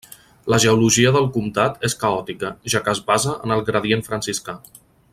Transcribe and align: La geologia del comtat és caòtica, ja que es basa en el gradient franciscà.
La 0.53 0.57
geologia 0.63 1.11
del 1.17 1.27
comtat 1.35 1.85
és 1.89 1.97
caòtica, 2.05 2.51
ja 2.75 2.81
que 2.87 2.97
es 2.97 3.05
basa 3.13 3.37
en 3.47 3.57
el 3.57 3.63
gradient 3.71 4.07
franciscà. 4.09 4.61